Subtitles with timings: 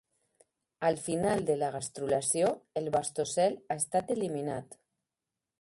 [0.87, 2.49] Al final de la gastrulació,
[2.83, 4.83] el blastocel ha estat eliminat.